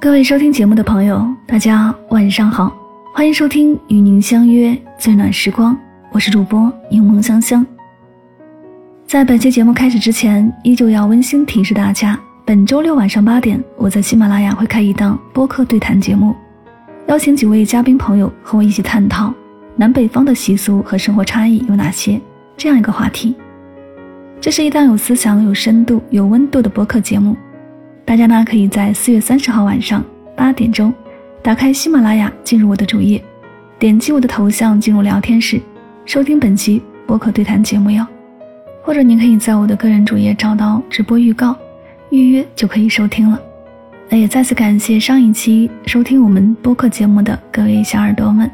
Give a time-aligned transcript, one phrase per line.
[0.00, 2.72] 各位收听节目的朋友，大家晚上好，
[3.12, 5.76] 欢迎收听与您相约最暖时光，
[6.12, 7.66] 我是主播柠檬香香。
[9.08, 16.32] 在本期节目开始之前，依旧要温馨提示大家，本周六晚上八点，我在喜马拉雅会开一档播客对谈节目，
[17.08, 19.34] 邀请几位嘉宾朋友和我一起探讨
[19.74, 22.20] 南北方的习俗和生活差异有哪些
[22.56, 23.34] 这样一个话题。
[24.40, 27.36] 这是一档有思想、有深度、有温度的播客节目。
[28.08, 30.02] 大家呢可以在四月三十号晚上
[30.34, 30.90] 八点钟，
[31.42, 33.22] 打开喜马拉雅，进入我的主页，
[33.78, 35.60] 点击我的头像进入聊天室，
[36.06, 38.06] 收听本期播客对谈节目哟。
[38.82, 41.54] 或者您可以在我的个人主页找到直播预告，
[42.08, 43.38] 预约就可以收听了。
[44.08, 48.50] 那也再次感谢上一期收听我们播客节目的各位小耳朵们，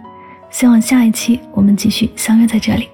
[0.50, 2.88] 希望下一期我们继续相约在这里。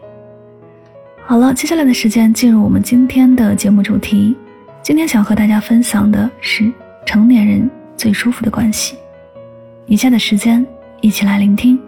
[1.24, 4.36] 好了，接下来的时间进入我们今天的节目主题。
[4.82, 6.72] 今天想和大家分享的是
[7.04, 8.96] 成年人最舒服的关系。
[9.86, 10.64] 以下的时间，
[11.02, 11.78] 一起来聆听。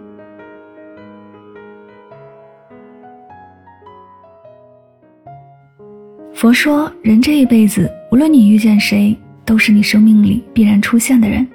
[6.33, 11.47] 佛说，人这一辈子，无论你遇见谁，都是你生命里必然出现的人，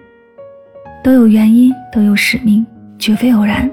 [1.04, 2.66] 都有原因，都有使命，
[2.98, 3.70] 绝非偶然。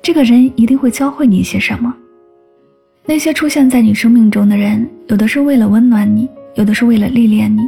[0.00, 1.94] 这个人一定会教会你一些什么。
[3.04, 6.26] 那些出现在你生命中的人，有的是为了温暖你。
[6.56, 7.60] 有的是为了历练你，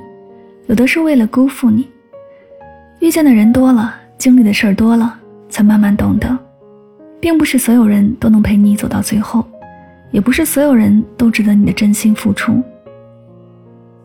[0.67, 1.87] 有的是为了辜负你。
[3.01, 5.15] 遇见的人多了，经历的事儿多了，
[5.51, 6.37] 才慢慢懂得，
[7.21, 9.47] 并不是所有人都能陪你走到最后，
[10.11, 12.63] 也不是所有人都值得你的真心付出。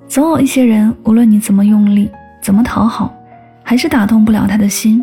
[0.06, 3.16] 总有一些人，无论你怎么用力，怎么讨好，
[3.64, 5.02] 还是打动不了他的心。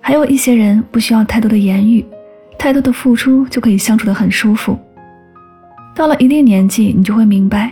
[0.00, 2.02] 还有一些人，不需要太多的言语，
[2.58, 4.78] 太多的付出就可以相处得很舒服。
[5.94, 7.70] 到了一定年纪，你就会明白。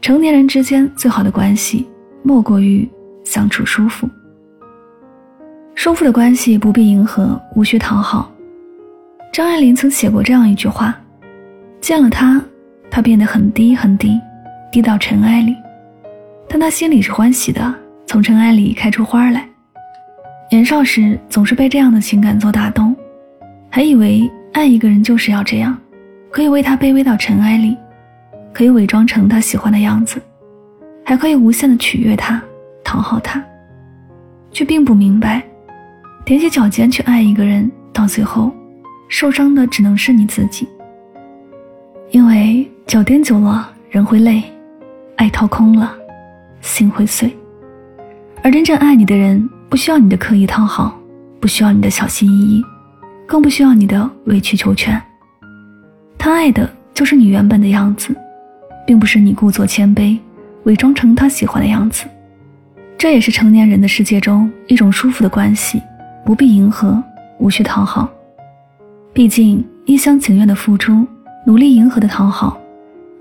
[0.00, 1.86] 成年人之间最好的关系，
[2.22, 2.88] 莫过于
[3.22, 4.08] 相处舒服。
[5.74, 8.32] 舒服的关系不必迎合，无需讨好。
[9.32, 10.98] 张爱玲曾写过这样一句话
[11.80, 12.42] ：“见了他，
[12.90, 14.18] 他变得很低很低，
[14.72, 15.54] 低到尘埃里，
[16.48, 17.74] 但他心里是欢喜的，
[18.06, 19.46] 从尘埃里开出花来。”
[20.50, 22.96] 年少时总是被这样的情感所打动，
[23.70, 25.76] 还以为爱一个人就是要这样，
[26.30, 27.76] 可以为他卑微到尘埃里。
[28.52, 30.20] 可以伪装成他喜欢的样子，
[31.04, 32.42] 还可以无限的取悦他、
[32.84, 33.42] 讨好他，
[34.50, 35.42] 却并不明白，
[36.24, 38.52] 踮起脚尖去爱一个人，到最后，
[39.08, 40.68] 受伤的只能是你自己。
[42.10, 44.42] 因为脚踮久了，人会累；
[45.16, 45.94] 爱掏空了，
[46.60, 47.34] 心会碎。
[48.42, 50.98] 而真正爱你的人，不需要你的刻意讨好，
[51.38, 52.64] 不需要你的小心翼翼，
[53.26, 55.00] 更不需要你的委曲求全。
[56.18, 58.14] 他爱的就是你原本的样子。
[58.90, 60.18] 并不是你故作谦卑，
[60.64, 62.06] 伪装成他喜欢的样子，
[62.98, 65.80] 这也是成年人的世界中一种舒服的关系，
[66.24, 67.00] 不必迎合，
[67.38, 68.10] 无需讨好。
[69.12, 71.06] 毕竟一厢情愿的付出，
[71.46, 72.58] 努力迎合的讨好，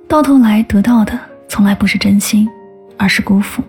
[0.08, 1.14] 到头来得到的
[1.48, 2.50] 从来不是真心，
[2.98, 3.62] 而是辜负。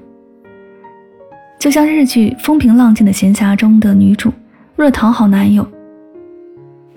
[1.58, 4.32] 就像日剧《风平浪静的闲暇》中的女主，
[4.76, 5.68] 为了讨好男友，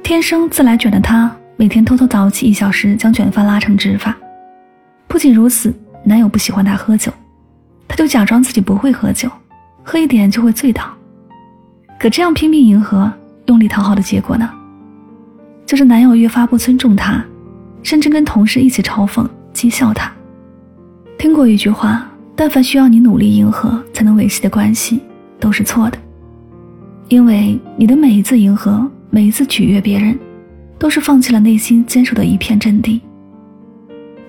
[0.01, 4.15] 天生自来卷的她，每天偷偷早起一小时，将卷发拉成直发。
[5.13, 5.71] 不仅如此，
[6.03, 7.13] 男友不喜欢她喝酒，
[7.87, 9.29] 她就假装自己不会喝酒，
[9.83, 10.91] 喝一点就会醉倒。
[11.99, 13.13] 可这样拼命迎合、
[13.45, 14.49] 用力讨好的结果呢？
[15.67, 17.23] 就是男友越发不尊重她，
[17.83, 20.11] 甚至跟同事一起嘲讽、讥笑她。
[21.15, 24.99] 听过一句话：但凡需要你努力迎合才能维系的关系，
[25.39, 25.97] 都是错的，
[27.09, 30.17] 因为你的每一次迎合、每一次取悦别人，
[30.79, 32.99] 都是放弃了内心坚守的一片阵地，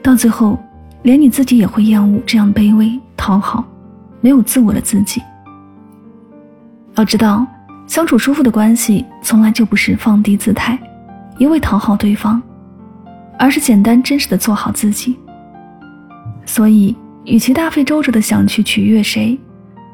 [0.02, 0.58] 到最后。
[1.04, 3.62] 连你自己也会厌恶这样卑微、讨好、
[4.22, 5.22] 没有自我的自己。
[6.94, 7.46] 要知道，
[7.86, 10.78] 相处舒服的关系从来就不是放低姿态，
[11.36, 12.40] 一味讨好对方，
[13.38, 15.14] 而是简单真实的做好自己。
[16.46, 19.38] 所以，与其大费周折的想去取悦谁，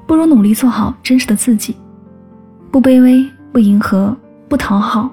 [0.07, 1.75] 不如努力做好真实的自己，
[2.71, 4.17] 不卑微、不迎合、
[4.49, 5.11] 不讨好，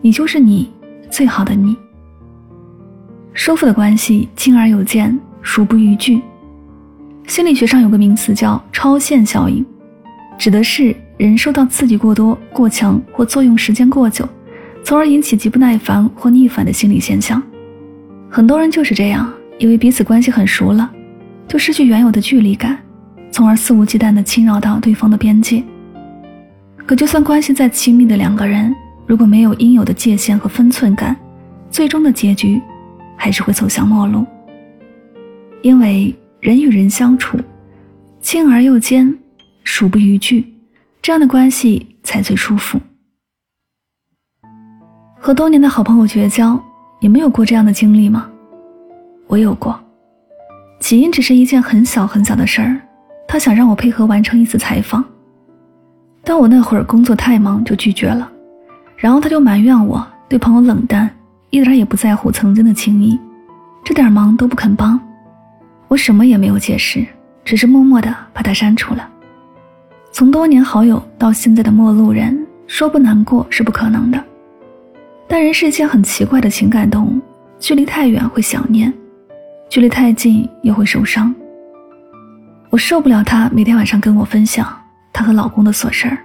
[0.00, 0.72] 你就是你
[1.10, 1.76] 最好的你。
[3.34, 5.18] 舒服的关系，轻而有见。
[5.44, 6.20] 殊不逾矩。
[7.28, 9.64] 心理学上有个名词叫超限效应，
[10.36, 14.28] 指的是人受到刺激过多、过强或作用时间过久，
[14.82, 17.40] 从而引起极不耐烦或逆反的心理现象。
[18.28, 20.90] 很多人就是这样，以为彼此关系很熟了，
[21.46, 22.76] 就失去原有的距离感，
[23.30, 25.62] 从而肆无忌惮地侵扰到对方的边界。
[26.84, 28.74] 可就算关系再亲密的两个人，
[29.06, 31.16] 如果没有应有的界限和分寸感，
[31.70, 32.60] 最终的结局
[33.16, 34.26] 还是会走向陌路。
[35.64, 37.38] 因为人与人相处，
[38.20, 39.18] 轻而又坚，
[39.62, 40.44] 数不逾矩，
[41.00, 42.78] 这样的关系才最舒服。
[45.18, 46.62] 和多年的好朋友绝交，
[47.00, 48.28] 你们有过这样的经历吗？
[49.26, 49.80] 我有过，
[50.80, 52.78] 起因只是一件很小很小的事儿，
[53.26, 55.02] 他想让我配合完成一次采访，
[56.22, 58.30] 但我那会儿工作太忙，就拒绝了。
[58.98, 61.08] 然后他就埋怨我对朋友冷淡，
[61.48, 63.18] 一点也不在乎曾经的情谊，
[63.82, 65.00] 这点忙都不肯帮。
[65.88, 67.06] 我什么也没有解释，
[67.44, 69.08] 只是默默的把他删除了。
[70.12, 74.24] 从多年好友到现在的陌路人，说不难过是不可能的。
[75.26, 77.20] 但人是一件很奇怪的情感动物，
[77.58, 78.92] 距离太远会想念，
[79.68, 81.34] 距离太近又会受伤。
[82.70, 84.66] 我受不了他每天晚上跟我分享
[85.12, 86.18] 她和老公的琐事儿，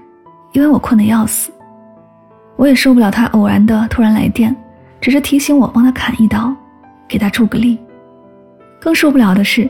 [0.54, 1.52] 因为我困得要死。
[2.56, 4.56] 我也受不了他偶然的突然来电，
[5.00, 6.54] 只是提醒我帮他砍一刀，
[7.08, 7.80] 给他助个力。
[8.80, 9.70] 更受不了的是，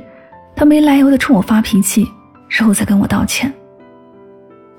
[0.55, 2.07] 他没来由的冲我发脾气，
[2.47, 3.51] 事后再跟我道歉。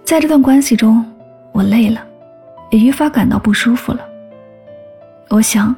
[0.05, 1.05] 在这段关系中，
[1.53, 2.01] 我累了，
[2.71, 4.01] 也愈发感到不舒服了。
[5.29, 5.75] 我想，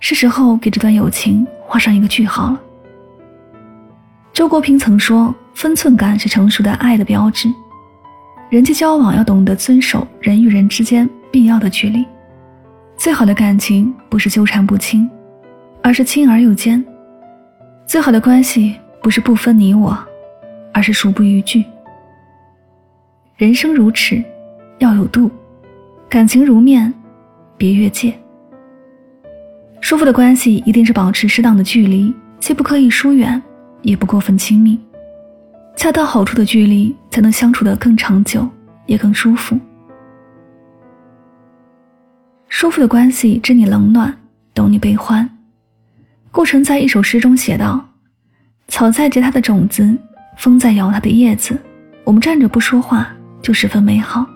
[0.00, 2.60] 是时候给这段友情画上一个句号了。
[4.32, 7.48] 周国平曾说：“分寸感是成熟的爱的标志。”
[8.50, 12.04] 人际交往要懂得遵守人与人之间必要的距离。
[12.96, 15.08] 最好的感情不是纠缠不清，
[15.82, 16.84] 而是亲而又坚。
[17.86, 19.96] 最好的关系不是不分你我，
[20.72, 21.64] 而是熟不逾矩。
[23.36, 24.22] 人生如尺，
[24.78, 25.28] 要有度；
[26.08, 26.92] 感情如面，
[27.56, 28.12] 别越界。
[29.80, 33.40] 舒服的关系一定是保持适当的距离，既不刻意疏远，
[33.82, 34.80] 也不过分亲密，
[35.76, 38.48] 恰到好处的距离才能相处得更长久，
[38.86, 39.58] 也更舒服。
[42.48, 44.16] 舒服的关系知你冷暖，
[44.54, 45.28] 懂你悲欢。
[46.34, 47.80] 顾城在一首诗中写道
[48.66, 49.96] ：“草在结它的种子，
[50.36, 51.56] 风在摇它的叶子，
[52.02, 53.06] 我们站着不说话，
[53.40, 54.26] 就十分美好。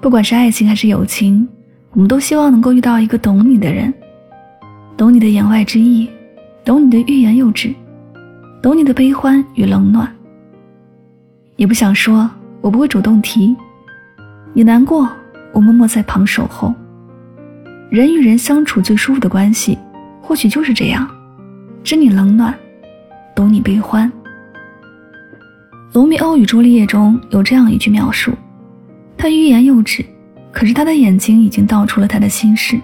[0.00, 1.46] 不管是爱情还是友情，
[1.90, 3.92] 我们都希望能够遇到一个懂你的人。”
[4.96, 6.08] 懂你的言外之意，
[6.64, 7.74] 懂你的欲言又止，
[8.62, 10.08] 懂你的悲欢与冷暖。
[11.56, 12.30] 也不想说，
[12.60, 13.56] 我不会主动提。
[14.54, 15.10] 你难过，
[15.50, 16.72] 我默默在旁守候。
[17.90, 19.76] 人与人相处最舒服的关系，
[20.26, 21.08] 或许就是这样：
[21.84, 22.52] 知你冷暖，
[23.34, 24.10] 懂你悲欢。
[25.92, 28.32] 《罗密欧与朱丽叶》中有这样一句描述：
[29.16, 30.04] 他欲言又止，
[30.52, 32.78] 可是他的眼睛已经道出了他的心事。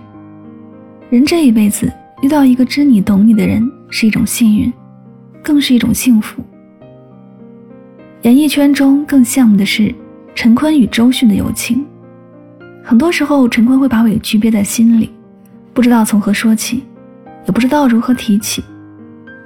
[1.11, 1.93] 人这一辈子。
[2.23, 4.73] 遇到一个知你懂你的人是一种幸运，
[5.43, 6.41] 更是一种幸福。
[8.23, 9.93] 演艺圈中更羡慕的是
[10.33, 11.85] 陈坤与周迅的友情。
[12.81, 15.11] 很多时候，陈坤会把委屈憋在心里，
[15.75, 16.85] 不知道从何说起，
[17.47, 18.63] 也不知道如何提起。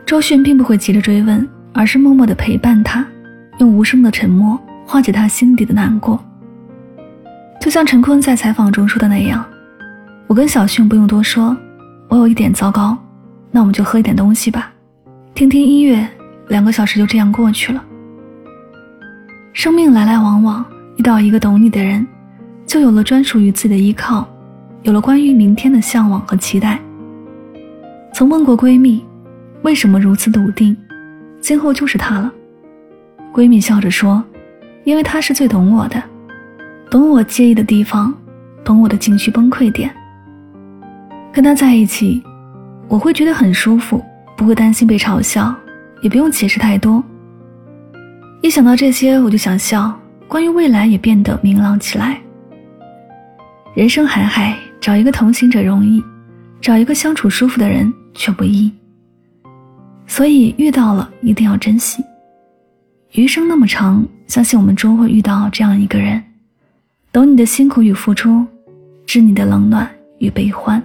[0.05, 3.05] 周迅并不会急着追问，而是默默的陪伴他，
[3.59, 6.23] 用无声的沉默化解他心底的难过。
[7.61, 9.45] 就像陈坤在采访中说的那样
[10.29, 11.57] ：“我跟小迅不用多说。”
[12.09, 12.97] 我有一点糟糕，
[13.51, 14.71] 那我们就喝一点东西吧，
[15.35, 16.07] 听听音乐，
[16.47, 17.85] 两个小时就这样过去了。
[19.53, 20.65] 生命来来往往，
[20.99, 22.07] 遇到一个懂你的人，
[22.65, 24.25] 就有了专属于自己的依靠，
[24.83, 26.81] 有了关于明天的向往和期待。
[28.17, 29.05] 曾问过闺蜜，
[29.61, 30.75] 为什么如此笃定，
[31.39, 32.33] 今后就是他了。
[33.31, 34.25] 闺蜜笑着说，
[34.85, 36.03] 因为他是最懂我的，
[36.91, 38.15] 懂我介意的地方，
[38.65, 39.95] 懂我的情绪崩溃点。
[41.31, 42.23] 跟他在一起，
[42.89, 44.03] 我会觉得很舒服，
[44.35, 45.55] 不会担心被嘲笑，
[46.01, 47.05] 也不用解释太多。
[48.41, 49.95] 一想到这些，我就想笑。
[50.27, 52.19] 关于未来，也变得明朗起来。
[53.75, 56.03] 人生海海，找一个同行者容易，
[56.63, 58.73] 找一个相处舒服的人却不易。
[60.07, 62.03] 所以遇到了，一定要珍惜。
[63.13, 66.23] 余生那么长，相信我们终会遇到这样一个人，
[67.13, 68.45] 懂你的辛苦与付出，
[69.07, 70.83] 知你的冷暖与悲欢。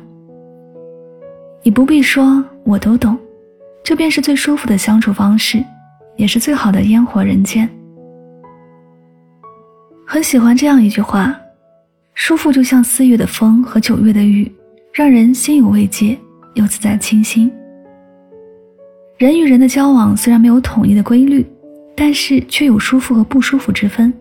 [1.64, 3.18] 你不必说，我都懂，
[3.84, 5.64] 这便是最舒服的相处方式，
[6.18, 7.70] 也是最好的烟火人间。
[10.06, 11.36] 很喜欢这样一句话：
[12.14, 14.52] 舒服就像四月的风和九月的雨，
[14.94, 16.18] 让人心有慰藉，
[16.54, 17.52] 又自在清新。
[19.18, 21.46] 人与人的交往虽然没有统一的规律，
[21.96, 24.14] 但是却有舒服和不舒服之分。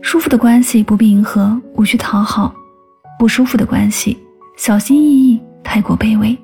[0.00, 2.52] 舒服的关系不必迎合，无需讨好；
[3.18, 4.16] 不舒服的关系，
[4.56, 5.40] 小心翼翼。
[5.68, 6.38] 太过卑微，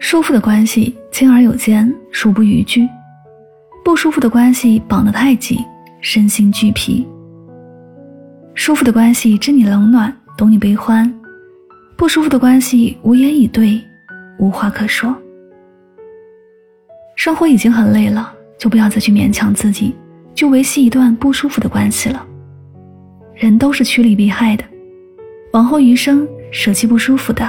[0.00, 2.84] 舒服的关系轻而有间，数不逾矩；
[3.84, 5.60] 不舒服的关系绑得太紧，
[6.00, 7.06] 身心俱疲。
[8.54, 11.08] 舒服的关系知你冷暖，懂你悲欢；
[12.02, 13.80] 不舒服的关系无言以对，
[14.36, 15.16] 无话可说。
[17.14, 19.94] 生活已经很累了，就不要再去勉强自己，
[20.34, 22.26] 就维系一段不舒服的关系了。
[23.36, 24.64] 人都是趋利避害的，
[25.52, 27.48] 往后余生舍弃不舒服的，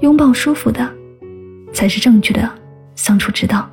[0.00, 0.92] 拥抱舒服的，
[1.72, 2.50] 才是正确的
[2.96, 3.70] 相处之道。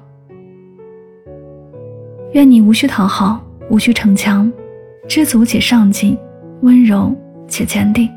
[2.33, 4.53] 愿你无需讨好，无需逞强，
[5.07, 6.15] 知足且上进，
[6.61, 7.11] 温柔
[7.47, 8.07] 且坚定。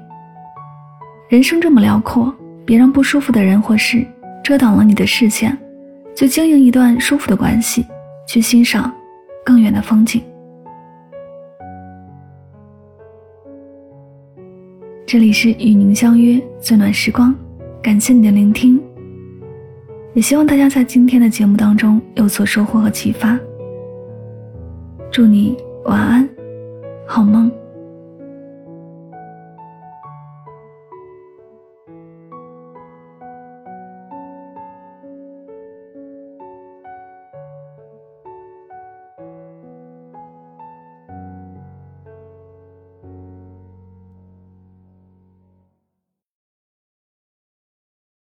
[1.28, 4.02] 人生这么辽阔，别让不舒服的人或事
[4.42, 5.56] 遮挡了你的视线，
[6.16, 7.85] 就经营一段舒服的关系，
[8.26, 8.90] 去欣赏
[9.44, 10.23] 更远的风景。
[15.04, 17.35] 这里是与您相约最暖时光，
[17.82, 18.80] 感谢你的聆听，
[20.14, 23.38] 也希望大家在今天的节目当中有所收获和启发。
[25.11, 25.54] 祝你
[25.85, 26.26] 晚安，
[27.06, 27.52] 好梦。